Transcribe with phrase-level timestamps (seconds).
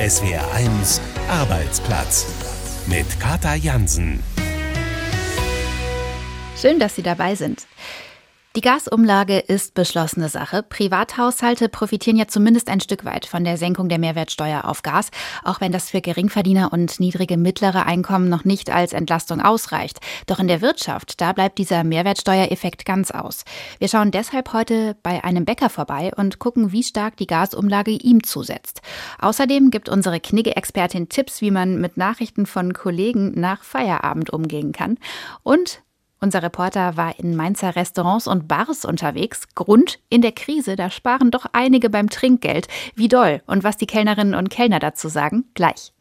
[0.00, 0.98] SWR1
[1.28, 2.24] Arbeitsplatz
[2.86, 4.22] mit Kata Jansen.
[6.56, 7.66] Schön, dass Sie dabei sind.
[8.56, 10.64] Die Gasumlage ist beschlossene Sache.
[10.64, 15.10] Privathaushalte profitieren ja zumindest ein Stück weit von der Senkung der Mehrwertsteuer auf Gas,
[15.44, 20.00] auch wenn das für Geringverdiener und niedrige mittlere Einkommen noch nicht als Entlastung ausreicht.
[20.26, 23.44] Doch in der Wirtschaft, da bleibt dieser Mehrwertsteuereffekt ganz aus.
[23.78, 28.24] Wir schauen deshalb heute bei einem Bäcker vorbei und gucken, wie stark die Gasumlage ihm
[28.24, 28.82] zusetzt.
[29.20, 34.98] Außerdem gibt unsere Knigge-Expertin Tipps, wie man mit Nachrichten von Kollegen nach Feierabend umgehen kann.
[35.44, 35.82] Und
[36.20, 39.48] unser Reporter war in Mainzer Restaurants und Bars unterwegs.
[39.54, 42.68] Grund in der Krise, da sparen doch einige beim Trinkgeld.
[42.94, 45.92] Wie doll und was die Kellnerinnen und Kellner dazu sagen, gleich.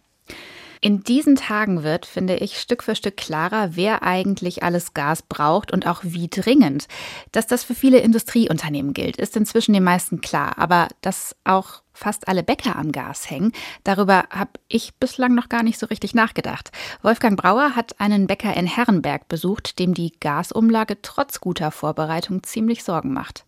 [0.82, 5.74] In diesen Tagen wird, finde ich, Stück für Stück klarer, wer eigentlich alles Gas braucht
[5.74, 6.88] und auch wie dringend.
[7.34, 10.58] Dass das für viele Industrieunternehmen gilt, ist inzwischen den meisten klar.
[10.58, 13.52] Aber dass auch fast alle Bäcker am Gas hängen,
[13.84, 16.72] darüber habe ich bislang noch gar nicht so richtig nachgedacht.
[17.02, 22.86] Wolfgang Brauer hat einen Bäcker in Herrenberg besucht, dem die Gasumlage trotz guter Vorbereitung ziemlich
[22.86, 23.44] Sorgen macht.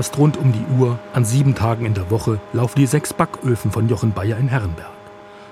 [0.00, 3.70] Fast rund um die Uhr, an sieben Tagen in der Woche, laufen die sechs Backöfen
[3.70, 4.88] von Jochen Bayer in Herrenberg.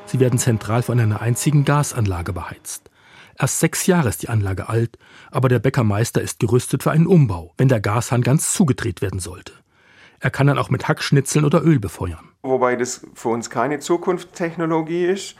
[0.07, 2.91] Sie werden zentral von einer einzigen Gasanlage beheizt.
[3.39, 4.97] Erst sechs Jahre ist die Anlage alt,
[5.31, 9.53] aber der Bäckermeister ist gerüstet für einen Umbau, wenn der Gashahn ganz zugedreht werden sollte.
[10.19, 12.31] Er kann dann auch mit Hackschnitzeln oder Öl befeuern.
[12.41, 15.37] Wobei das für uns keine Zukunftstechnologie ist,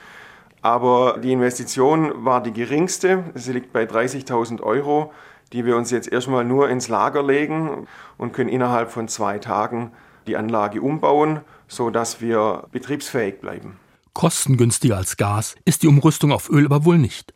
[0.61, 3.23] aber die Investition war die geringste.
[3.33, 5.11] Sie liegt bei 30.000 Euro
[5.53, 9.91] die wir uns jetzt erstmal nur ins Lager legen und können innerhalb von zwei Tagen
[10.27, 13.77] die Anlage umbauen, sodass wir betriebsfähig bleiben.
[14.13, 17.33] Kostengünstiger als Gas ist die Umrüstung auf Öl aber wohl nicht.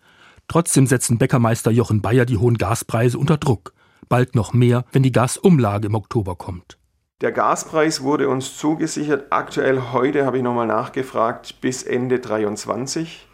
[0.47, 3.73] Trotzdem setzen Bäckermeister Jochen Bayer die hohen Gaspreise unter Druck.
[4.09, 6.77] Bald noch mehr, wenn die Gasumlage im Oktober kommt.
[7.21, 9.27] Der Gaspreis wurde uns zugesichert.
[9.29, 13.27] Aktuell heute habe ich nochmal nachgefragt bis Ende 2023.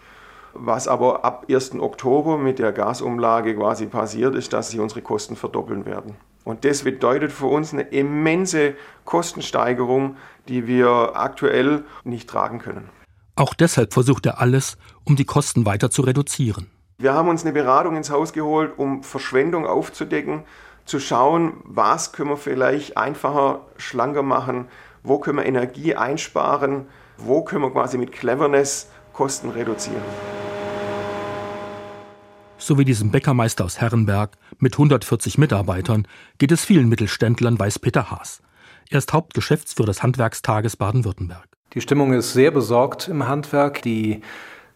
[0.54, 1.80] Was aber ab 1.
[1.80, 6.16] Oktober mit der Gasumlage quasi passiert ist, dass sich unsere Kosten verdoppeln werden.
[6.44, 8.74] Und das bedeutet für uns eine immense
[9.06, 10.18] Kostensteigerung,
[10.48, 12.90] die wir aktuell nicht tragen können.
[13.36, 16.70] Auch deshalb versucht er alles, um die Kosten weiter zu reduzieren.
[16.98, 20.44] Wir haben uns eine Beratung ins Haus geholt, um Verschwendung aufzudecken,
[20.84, 24.66] zu schauen, was können wir vielleicht einfacher, schlanker machen,
[25.04, 26.88] wo können wir Energie einsparen,
[27.18, 28.90] wo können wir quasi mit Cleverness
[29.20, 30.02] Kosten reduzieren
[32.70, 36.08] so wie diesem Bäckermeister aus Herrenberg mit 140 Mitarbeitern
[36.38, 38.42] geht es vielen Mittelständlern, weiß Peter Haas.
[38.92, 41.48] Er ist Hauptgeschäftsführer des Handwerkstages Baden-Württemberg.
[41.74, 43.82] Die Stimmung ist sehr besorgt im Handwerk.
[43.82, 44.22] Die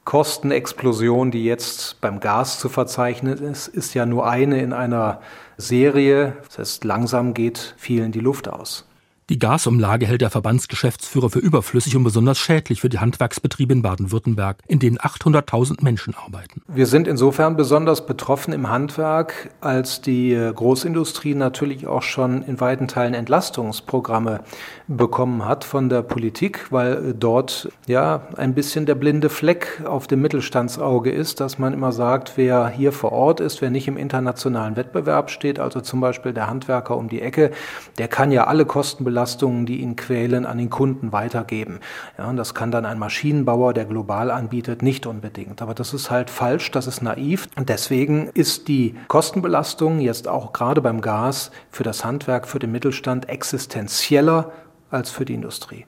[0.05, 5.21] Kostenexplosion, die jetzt beim Gas zu verzeichnen ist, ist ja nur eine in einer
[5.57, 6.37] Serie.
[6.47, 8.87] Das heißt, langsam geht vielen die Luft aus.
[9.29, 14.57] Die Gasumlage hält der Verbandsgeschäftsführer für überflüssig und besonders schädlich für die Handwerksbetriebe in Baden-Württemberg,
[14.67, 16.61] in denen 800.000 Menschen arbeiten.
[16.67, 22.89] Wir sind insofern besonders betroffen im Handwerk, als die Großindustrie natürlich auch schon in weiten
[22.89, 24.41] Teilen Entlastungsprogramme
[24.89, 30.21] bekommen hat von der Politik, weil dort ja ein bisschen der blinde Fleck auf dem
[30.21, 34.75] Mittelstandsauge ist, dass man immer sagt, wer hier vor Ort ist, wer nicht im internationalen
[34.75, 37.51] Wettbewerb steht, also zum Beispiel der Handwerker um die Ecke,
[37.97, 41.81] der kann ja alle Kosten Belastungen, die ihn quälen, an den Kunden weitergeben.
[42.17, 45.61] Ja, und das kann dann ein Maschinenbauer, der global anbietet, nicht unbedingt.
[45.61, 47.47] Aber das ist halt falsch, das ist naiv.
[47.55, 52.71] Und deswegen ist die Kostenbelastung jetzt auch gerade beim Gas für das Handwerk, für den
[52.71, 54.51] Mittelstand existenzieller
[54.89, 55.85] als für die Industrie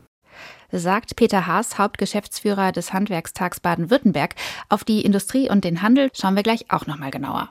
[0.71, 4.35] sagt Peter Haas, Hauptgeschäftsführer des Handwerkstags Baden-Württemberg.
[4.67, 7.49] Auf die Industrie und den Handel schauen wir gleich auch noch mal genauer.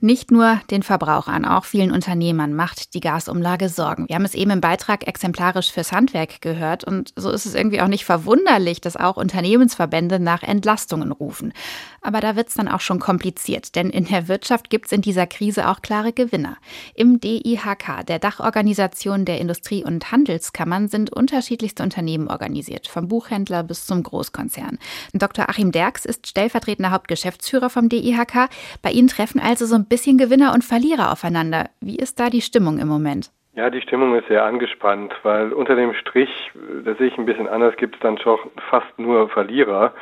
[0.00, 4.06] Nicht nur den Verbrauchern, auch vielen Unternehmern macht die Gasumlage Sorgen.
[4.08, 7.80] Wir haben es eben im Beitrag exemplarisch fürs Handwerk gehört und so ist es irgendwie
[7.80, 11.54] auch nicht verwunderlich, dass auch Unternehmensverbände nach Entlastungen rufen.
[12.02, 15.00] Aber da wird es dann auch schon kompliziert, denn in der Wirtschaft gibt es in
[15.00, 16.58] dieser Krise auch klare Gewinner.
[16.94, 23.86] Im DIHK, der Dachorganisation der Industrie- und Handelskammern, sind unterschiedlichste Unternehmen organisiert, vom Buchhändler bis
[23.86, 24.78] zum Großkonzern.
[25.14, 25.48] Dr.
[25.48, 28.50] Achim Derks ist stellvertretender Hauptgeschäftsführer vom DIHK.
[28.82, 31.70] Bei Ihnen treffen also so ein bisschen Gewinner und Verlierer aufeinander.
[31.80, 33.30] Wie ist da die Stimmung im Moment?
[33.54, 36.52] Ja, die Stimmung ist sehr angespannt, weil unter dem Strich,
[36.84, 38.38] das sehe ich ein bisschen anders, gibt es dann schon
[38.68, 39.94] fast nur Verlierer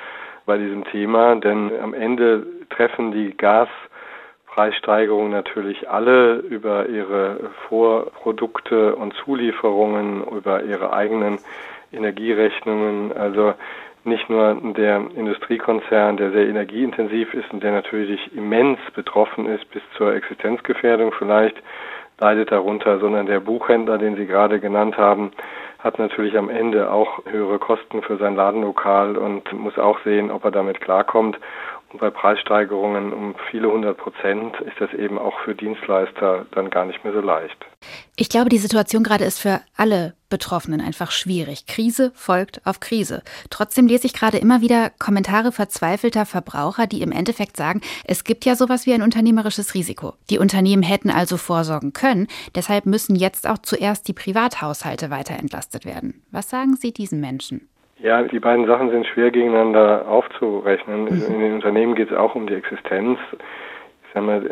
[0.44, 9.14] bei diesem Thema, denn am Ende treffen die Gaspreissteigerungen natürlich alle über ihre Vorprodukte und
[9.24, 11.38] Zulieferungen, über ihre eigenen
[11.92, 13.12] Energierechnungen.
[13.12, 13.54] Also
[14.04, 19.82] nicht nur der Industriekonzern, der sehr energieintensiv ist und der natürlich immens betroffen ist bis
[19.96, 21.56] zur Existenzgefährdung vielleicht,
[22.20, 25.32] leidet darunter, sondern der Buchhändler, den Sie gerade genannt haben,
[25.78, 30.44] hat natürlich am Ende auch höhere Kosten für sein Ladenlokal und muss auch sehen, ob
[30.44, 31.38] er damit klarkommt.
[31.94, 36.86] Und bei Preissteigerungen um viele hundert Prozent ist das eben auch für Dienstleister dann gar
[36.86, 37.56] nicht mehr so leicht.
[38.16, 41.66] Ich glaube, die Situation gerade ist für alle Betroffenen einfach schwierig.
[41.66, 43.22] Krise folgt auf Krise.
[43.48, 48.44] Trotzdem lese ich gerade immer wieder Kommentare verzweifelter Verbraucher, die im Endeffekt sagen, es gibt
[48.44, 50.14] ja sowas wie ein unternehmerisches Risiko.
[50.30, 52.26] Die Unternehmen hätten also vorsorgen können,
[52.56, 56.24] deshalb müssen jetzt auch zuerst die Privathaushalte weiter entlastet werden.
[56.32, 57.68] Was sagen Sie diesen Menschen?
[58.04, 61.04] Ja, die beiden Sachen sind schwer gegeneinander aufzurechnen.
[61.04, 61.22] Mhm.
[61.26, 63.18] In den Unternehmen geht es auch um die Existenz.
[63.32, 64.42] Ich sage mal,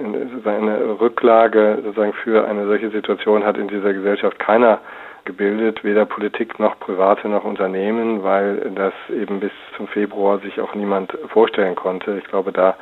[0.57, 4.81] eine Rücklage sozusagen für eine solche Situation hat in dieser Gesellschaft keiner
[5.27, 10.75] gebildet, weder Politik noch Private noch Unternehmen, weil das eben bis zum Februar sich auch
[10.75, 12.17] niemand vorstellen konnte.
[12.17, 12.77] Ich glaube, da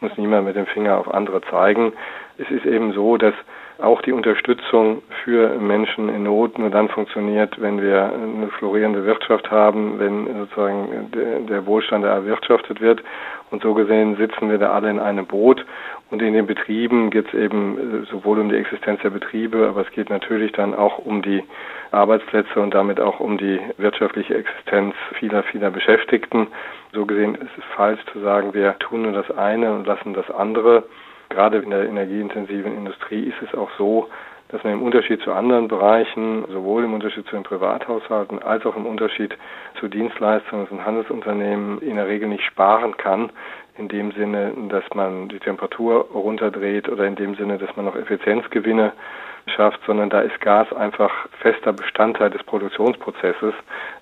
[0.00, 1.92] muss niemand mit dem Finger auf andere zeigen.
[2.36, 3.34] Es ist eben so, dass
[3.78, 9.50] auch die Unterstützung für Menschen in Not nur dann funktioniert, wenn wir eine florierende Wirtschaft
[9.50, 13.02] haben, wenn sozusagen der Wohlstand erwirtschaftet wird.
[13.50, 15.64] Und so gesehen sitzen wir da alle in einem Boot.
[16.10, 19.90] Und in den Betrieben geht es eben sowohl um die Existenz der Betriebe, aber es
[19.90, 21.42] geht natürlich dann auch um die
[21.90, 26.46] Arbeitsplätze und damit auch um die wirtschaftliche Existenz vieler, vieler Beschäftigten.
[26.92, 30.30] So gesehen ist es falsch zu sagen, wir tun nur das eine und lassen das
[30.30, 30.84] andere.
[31.28, 34.08] Gerade in der energieintensiven Industrie ist es auch so,
[34.48, 38.76] dass man im Unterschied zu anderen Bereichen, sowohl im Unterschied zu den Privathaushalten als auch
[38.76, 39.36] im Unterschied
[39.80, 43.30] zu Dienstleistungen und Handelsunternehmen in der Regel nicht sparen kann,
[43.76, 47.96] in dem Sinne, dass man die Temperatur runterdreht oder in dem Sinne, dass man noch
[47.96, 48.92] Effizienzgewinne
[49.46, 51.10] schafft, sondern da ist Gas einfach
[51.40, 53.54] fester Bestandteil des Produktionsprozesses.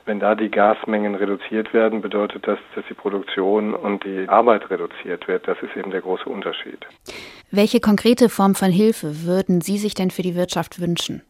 [0.06, 5.28] Wenn da die Gasmengen reduziert werden, bedeutet das, dass die Produktion und die Arbeit reduziert
[5.28, 5.46] wird.
[5.46, 6.78] Das ist eben der große Unterschied.
[7.50, 11.22] Welche konkrete Form von Hilfe würden Sie sich denn für die Wirtschaft wünschen?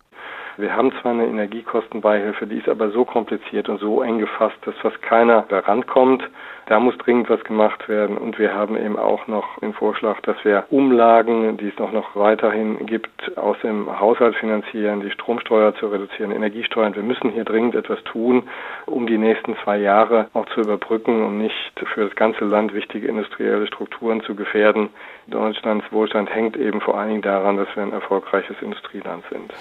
[0.56, 4.76] Wir haben zwar eine Energiekostenbeihilfe, die ist aber so kompliziert und so eng gefasst, dass
[4.76, 6.22] fast keiner da rankommt.
[6.66, 8.16] Da muss dringend was gemacht werden.
[8.16, 12.14] Und wir haben eben auch noch den Vorschlag, dass wir Umlagen, die es noch, noch
[12.14, 16.94] weiterhin gibt, aus dem Haushalt finanzieren, die Stromsteuer zu reduzieren, Energiesteuern.
[16.94, 18.44] Wir müssen hier dringend etwas tun,
[18.86, 23.08] um die nächsten zwei Jahre auch zu überbrücken und nicht für das ganze Land wichtige
[23.08, 24.90] industrielle Strukturen zu gefährden.
[25.26, 29.52] Deutschlands Wohlstand hängt eben vor allen Dingen daran, dass wir ein erfolgreiches Industrieland sind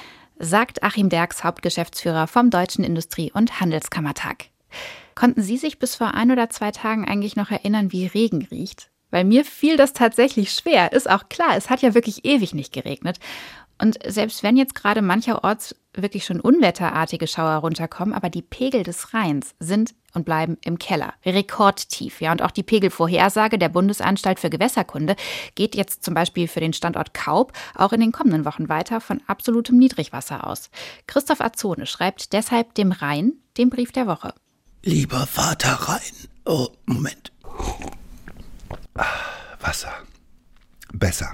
[0.43, 4.45] sagt Achim Derks, Hauptgeschäftsführer vom Deutschen Industrie- und Handelskammertag.
[5.15, 8.89] Konnten Sie sich bis vor ein oder zwei Tagen eigentlich noch erinnern, wie Regen riecht?
[9.11, 10.91] Weil mir fiel das tatsächlich schwer.
[10.91, 13.19] Ist auch klar, es hat ja wirklich ewig nicht geregnet.
[13.79, 19.13] Und selbst wenn jetzt gerade mancherorts wirklich schon unwetterartige Schauer runterkommen, aber die Pegel des
[19.13, 21.13] Rheins sind und bleiben im Keller.
[21.25, 22.21] Rekordtief.
[22.21, 25.15] Ja, und auch die Pegelvorhersage der Bundesanstalt für Gewässerkunde
[25.55, 29.21] geht jetzt zum Beispiel für den Standort Kaub auch in den kommenden Wochen weiter von
[29.27, 30.69] absolutem Niedrigwasser aus.
[31.07, 34.33] Christoph Azone schreibt deshalb dem Rhein den Brief der Woche.
[34.83, 36.01] Lieber Vater Rhein.
[36.45, 37.31] Oh, Moment.
[38.95, 39.05] Ah,
[39.59, 39.93] Wasser.
[40.91, 41.31] Besser.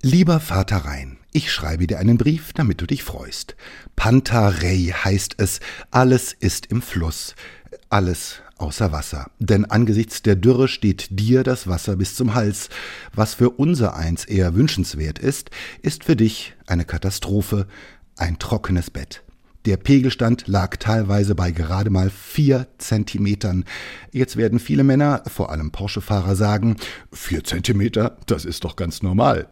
[0.00, 3.56] Lieber Vater Rhein, ich schreibe dir einen Brief, damit du dich freust.
[3.96, 5.58] Pantarei heißt es,
[5.90, 7.34] alles ist im Fluss,
[7.90, 9.30] alles außer Wasser.
[9.38, 12.68] Denn angesichts der Dürre steht dir das Wasser bis zum Hals.
[13.14, 15.50] Was für unser eins eher wünschenswert ist,
[15.82, 17.66] ist für dich eine Katastrophe,
[18.16, 19.22] ein trockenes Bett.
[19.64, 23.64] Der Pegelstand lag teilweise bei gerade mal vier Zentimetern.
[24.12, 26.76] Jetzt werden viele Männer, vor allem Porsche-Fahrer, sagen,
[27.12, 29.48] vier Zentimeter, das ist doch ganz normal.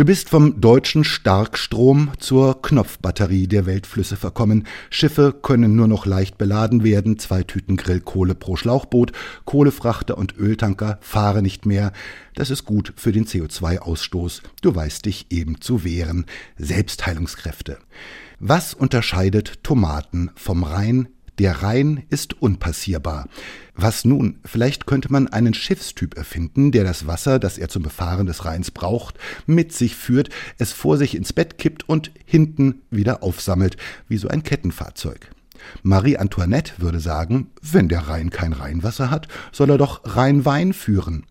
[0.00, 4.66] Du bist vom deutschen Starkstrom zur Knopfbatterie der Weltflüsse verkommen.
[4.88, 9.12] Schiffe können nur noch leicht beladen werden, zwei Tüten Grillkohle pro Schlauchboot,
[9.44, 11.92] Kohlefrachter und Öltanker fahren nicht mehr.
[12.34, 14.40] Das ist gut für den CO2-Ausstoß.
[14.62, 16.24] Du weißt dich eben zu wehren.
[16.56, 17.76] Selbstheilungskräfte.
[18.38, 21.08] Was unterscheidet Tomaten vom Rhein?
[21.40, 23.26] Der Rhein ist unpassierbar.
[23.74, 24.40] Was nun?
[24.44, 28.70] Vielleicht könnte man einen Schiffstyp erfinden, der das Wasser, das er zum Befahren des Rheins
[28.70, 30.28] braucht, mit sich führt,
[30.58, 35.30] es vor sich ins Bett kippt und hinten wieder aufsammelt, wie so ein Kettenfahrzeug.
[35.82, 41.24] Marie Antoinette würde sagen, wenn der Rhein kein Rheinwasser hat, soll er doch Rheinwein führen.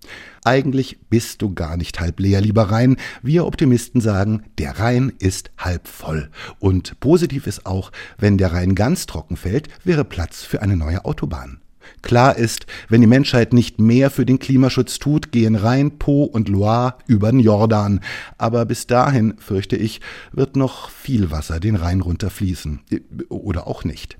[0.44, 2.98] Eigentlich bist du gar nicht halb leer, lieber Rhein.
[3.22, 6.30] Wir Optimisten sagen, der Rhein ist halb voll.
[6.60, 11.06] Und positiv ist auch, wenn der Rhein ganz trocken fällt, wäre Platz für eine neue
[11.06, 11.60] Autobahn.
[12.02, 16.50] Klar ist, wenn die Menschheit nicht mehr für den Klimaschutz tut, gehen Rhein, Po und
[16.50, 18.00] Loire über den Jordan.
[18.38, 22.82] Aber bis dahin, fürchte ich, wird noch viel Wasser den Rhein runterfließen.
[23.30, 24.18] Oder auch nicht.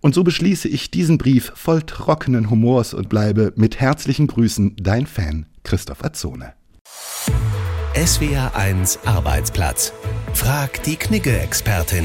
[0.00, 5.06] Und so beschließe ich diesen Brief voll trockenen Humors und bleibe mit herzlichen Grüßen dein
[5.06, 6.52] Fan Christoph Azzone.
[7.94, 9.92] SWR 1 Arbeitsplatz.
[10.32, 12.04] Frag die Knigge-Expertin.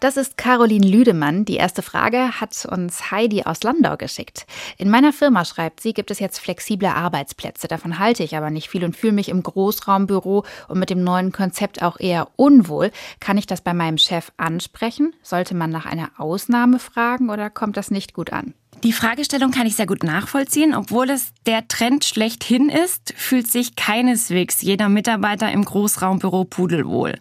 [0.00, 1.44] Das ist Caroline Lüdemann.
[1.44, 4.46] Die erste Frage hat uns Heidi aus Landau geschickt.
[4.76, 7.66] In meiner Firma, schreibt sie, gibt es jetzt flexible Arbeitsplätze.
[7.66, 11.32] Davon halte ich aber nicht viel und fühle mich im Großraumbüro und mit dem neuen
[11.32, 12.92] Konzept auch eher unwohl.
[13.18, 15.14] Kann ich das bei meinem Chef ansprechen?
[15.22, 18.54] Sollte man nach einer Ausnahme fragen oder kommt das nicht gut an?
[18.84, 20.72] Die Fragestellung kann ich sehr gut nachvollziehen.
[20.72, 27.16] Obwohl es der Trend schlechthin ist, fühlt sich keineswegs jeder Mitarbeiter im Großraumbüro pudelwohl.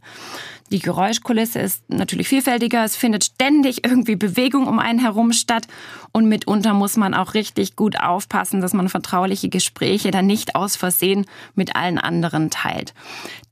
[0.70, 2.84] Die Geräuschkulisse ist natürlich vielfältiger.
[2.84, 5.68] Es findet ständig irgendwie Bewegung um einen herum statt.
[6.12, 10.76] Und mitunter muss man auch richtig gut aufpassen, dass man vertrauliche Gespräche dann nicht aus
[10.76, 12.94] Versehen mit allen anderen teilt.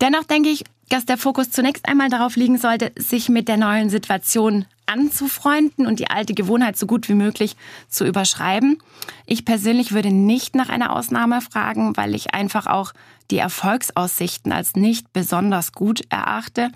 [0.01, 3.89] Dennoch denke ich, dass der Fokus zunächst einmal darauf liegen sollte, sich mit der neuen
[3.89, 7.55] Situation anzufreunden und die alte Gewohnheit so gut wie möglich
[7.87, 8.77] zu überschreiben.
[9.25, 12.93] Ich persönlich würde nicht nach einer Ausnahme fragen, weil ich einfach auch
[13.31, 16.71] die Erfolgsaussichten als nicht besonders gut erachte.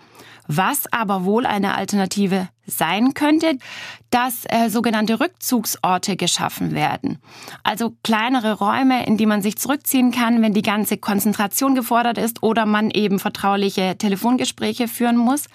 [0.48, 3.58] Was aber wohl eine Alternative sein könnte,
[4.10, 7.20] dass äh, sogenannte Rückzugsorte geschaffen werden.
[7.63, 12.41] Also kleinere Räume, in die man sich zurückziehen kann, wenn die ganze Konzentration gefordert ist
[12.41, 15.46] oder man eben vertrauliche Telefongespräche führen muss.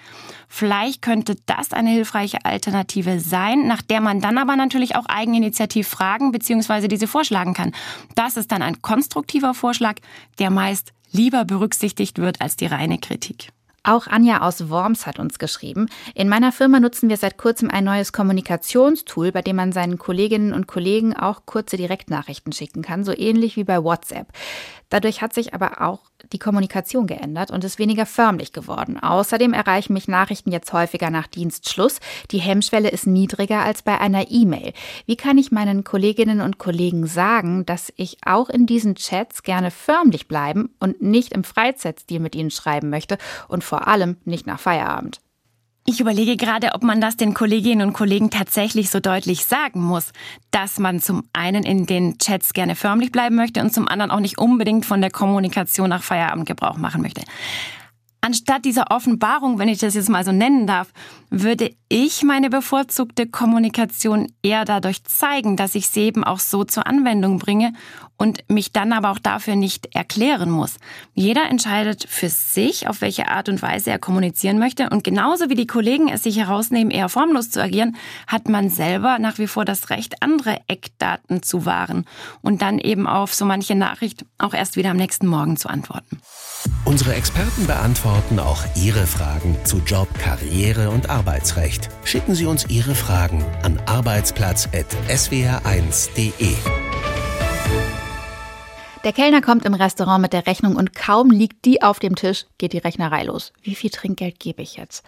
[0.47, 5.87] Vielleicht könnte das eine hilfreiche Alternative sein, nach der man dann aber natürlich auch eigeninitiativ
[5.87, 6.87] fragen bzw.
[6.87, 7.73] diese vorschlagen kann.
[8.15, 9.95] Das ist dann ein konstruktiver Vorschlag,
[10.39, 10.84] der meist
[11.15, 13.49] lieber berücksichtigt wird als die reine Kritik.
[13.87, 15.85] Auch Anja aus Worms hat uns geschrieben.
[16.15, 20.53] In meiner Firma nutzen wir seit kurzem ein neues Kommunikationstool, bei dem man seinen Kolleginnen
[20.53, 24.29] und Kollegen auch kurze Direktnachrichten schicken kann, so ähnlich wie bei WhatsApp.
[24.89, 25.99] Dadurch hat sich aber auch
[26.31, 28.99] die Kommunikation geändert und ist weniger förmlich geworden.
[28.99, 31.99] Außerdem erreichen mich Nachrichten jetzt häufiger nach Dienstschluss.
[32.31, 34.73] Die Hemmschwelle ist niedriger als bei einer E-Mail.
[35.05, 39.71] Wie kann ich meinen Kolleginnen und Kollegen sagen, dass ich auch in diesen Chats gerne
[39.71, 44.59] förmlich bleiben und nicht im Freizeitstil mit ihnen schreiben möchte und vor allem nicht nach
[44.59, 45.19] Feierabend?
[45.87, 50.13] Ich überlege gerade, ob man das den Kolleginnen und Kollegen tatsächlich so deutlich sagen muss,
[50.49, 54.19] dass man zum einen in den Chats gerne förmlich bleiben möchte und zum anderen auch
[54.19, 57.21] nicht unbedingt von der Kommunikation nach Feierabend Gebrauch machen möchte.
[58.19, 60.91] Anstatt dieser Offenbarung, wenn ich das jetzt mal so nennen darf,
[61.37, 66.87] würde ich meine bevorzugte Kommunikation eher dadurch zeigen, dass ich sie eben auch so zur
[66.87, 67.73] Anwendung bringe
[68.17, 70.75] und mich dann aber auch dafür nicht erklären muss.
[71.13, 75.55] Jeder entscheidet für sich, auf welche Art und Weise er kommunizieren möchte und genauso wie
[75.55, 79.65] die Kollegen es sich herausnehmen, eher formlos zu agieren, hat man selber nach wie vor
[79.65, 82.05] das Recht, andere Eckdaten zu wahren
[82.41, 86.21] und dann eben auf so manche Nachricht auch erst wieder am nächsten Morgen zu antworten.
[86.85, 91.89] Unsere Experten beantworten auch Ihre Fragen zu Job, Karriere und Arbeitsrecht.
[92.03, 96.53] Schicken Sie uns Ihre Fragen an arbeitsplatz.swr1.de.
[99.03, 102.45] Der Kellner kommt im Restaurant mit der Rechnung und kaum liegt die auf dem Tisch,
[102.59, 103.53] geht die Rechnerei los.
[103.63, 105.03] Wie viel Trinkgeld gebe ich jetzt?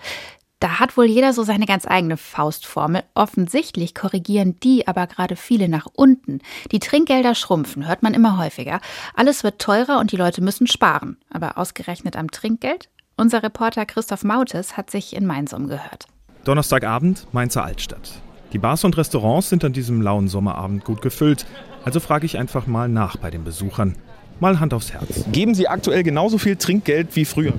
[0.59, 3.03] Da hat wohl jeder so seine ganz eigene Faustformel.
[3.13, 6.39] Offensichtlich korrigieren die aber gerade viele nach unten.
[6.71, 8.81] Die Trinkgelder schrumpfen, hört man immer häufiger.
[9.13, 11.17] Alles wird teurer und die Leute müssen sparen.
[11.29, 12.89] Aber ausgerechnet am Trinkgeld?
[13.19, 16.05] Unser Reporter Christoph Mautes hat sich in Mainz umgehört.
[16.43, 18.21] Donnerstagabend, Mainzer Altstadt.
[18.53, 21.47] Die Bars und Restaurants sind an diesem lauen Sommerabend gut gefüllt.
[21.83, 23.95] Also frage ich einfach mal nach bei den Besuchern.
[24.39, 25.25] Mal Hand aufs Herz.
[25.31, 27.53] Geben Sie aktuell genauso viel Trinkgeld wie früher?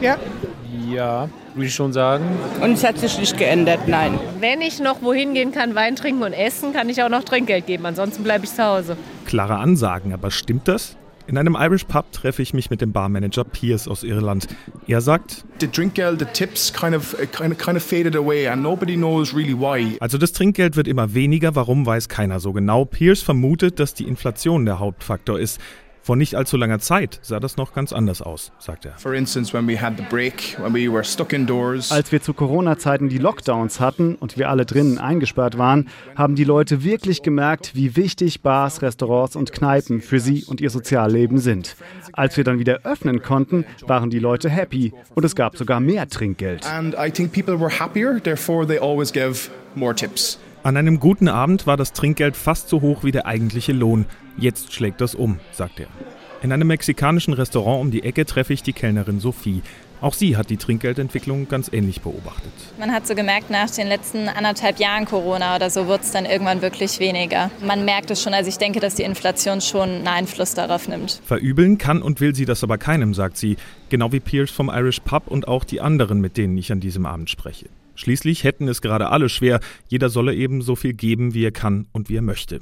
[0.00, 0.16] Ja.
[0.88, 2.24] Ja, würde ich schon sagen.
[2.60, 4.16] Und es hat sich nicht geändert, nein.
[4.38, 7.66] Wenn ich noch wohin gehen kann, Wein trinken und essen, kann ich auch noch Trinkgeld
[7.66, 7.84] geben.
[7.84, 8.96] Ansonsten bleibe ich zu Hause.
[9.26, 10.96] Klare Ansagen, aber stimmt das?
[11.30, 14.48] In einem Irish Pub treffe ich mich mit dem Barmanager Pierce aus Irland.
[14.88, 18.64] Er sagt, the Trinkgeld, the tips kind of, kind of, kind of faded away and
[18.64, 19.96] nobody knows really why.
[20.00, 22.84] Also das Trinkgeld wird immer weniger, warum weiß keiner so genau.
[22.84, 25.60] Pierce vermutet, dass die Inflation der Hauptfaktor ist.
[26.02, 28.94] Vor nicht allzu langer Zeit sah das noch ganz anders aus, sagt er.
[31.90, 36.44] Als wir zu Corona-Zeiten die Lockdowns hatten und wir alle drinnen eingesperrt waren, haben die
[36.44, 41.76] Leute wirklich gemerkt, wie wichtig Bars, Restaurants und Kneipen für sie und ihr Sozialleben sind.
[42.12, 46.08] Als wir dann wieder öffnen konnten, waren die Leute happy und es gab sogar mehr
[46.08, 46.66] Trinkgeld.
[46.66, 50.38] And I think people were happier, therefore they always give more tips.
[50.62, 54.04] An einem guten Abend war das Trinkgeld fast so hoch wie der eigentliche Lohn.
[54.36, 55.86] Jetzt schlägt das um, sagt er.
[56.42, 59.62] In einem mexikanischen Restaurant um die Ecke treffe ich die Kellnerin Sophie.
[60.02, 62.52] Auch sie hat die Trinkgeldentwicklung ganz ähnlich beobachtet.
[62.78, 66.26] Man hat so gemerkt, nach den letzten anderthalb Jahren Corona oder so wird es dann
[66.26, 67.50] irgendwann wirklich weniger.
[67.64, 71.22] Man merkt es schon, also ich denke, dass die Inflation schon einen Einfluss darauf nimmt.
[71.24, 73.56] Verübeln kann und will sie das aber keinem, sagt sie.
[73.88, 77.06] Genau wie Pierce vom Irish Pub und auch die anderen, mit denen ich an diesem
[77.06, 77.66] Abend spreche.
[78.00, 79.60] Schließlich hätten es gerade alle schwer.
[79.88, 82.60] Jeder solle eben so viel geben, wie er kann und wie er möchte.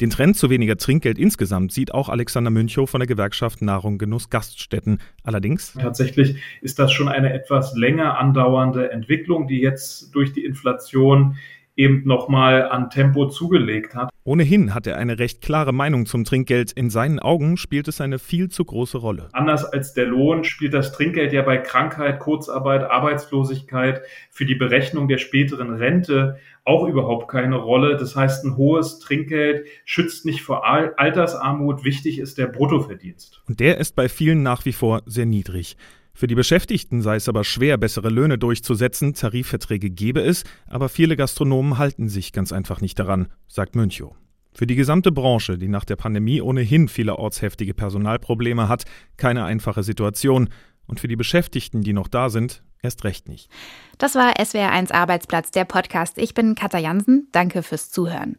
[0.00, 4.30] Den Trend zu weniger Trinkgeld insgesamt sieht auch Alexander Münchow von der Gewerkschaft Nahrung Genuss
[4.30, 5.00] Gaststätten.
[5.24, 11.36] Allerdings tatsächlich ist das schon eine etwas länger andauernde Entwicklung, die jetzt durch die Inflation
[11.74, 14.10] eben nochmal an Tempo zugelegt hat.
[14.26, 16.72] Ohnehin hat er eine recht klare Meinung zum Trinkgeld.
[16.72, 19.28] In seinen Augen spielt es eine viel zu große Rolle.
[19.30, 24.02] Anders als der Lohn spielt das Trinkgeld ja bei Krankheit, Kurzarbeit, Arbeitslosigkeit
[24.32, 27.96] für die Berechnung der späteren Rente auch überhaupt keine Rolle.
[27.96, 31.84] Das heißt, ein hohes Trinkgeld schützt nicht vor Altersarmut.
[31.84, 33.42] Wichtig ist der Bruttoverdienst.
[33.46, 35.76] Und der ist bei vielen nach wie vor sehr niedrig.
[36.16, 39.12] Für die Beschäftigten sei es aber schwer, bessere Löhne durchzusetzen.
[39.12, 44.14] Tarifverträge gebe es, aber viele Gastronomen halten sich ganz einfach nicht daran, sagt Münchow.
[44.54, 48.84] Für die gesamte Branche, die nach der Pandemie ohnehin vielerorts heftige Personalprobleme hat,
[49.18, 50.48] keine einfache Situation.
[50.86, 53.50] Und für die Beschäftigten, die noch da sind, erst recht nicht.
[53.98, 56.16] Das war SWR1 Arbeitsplatz, der Podcast.
[56.16, 57.28] Ich bin Katja Jansen.
[57.32, 58.38] Danke fürs Zuhören.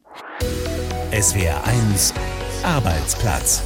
[1.11, 2.15] SWR1
[2.63, 3.61] Arbeitsplatz.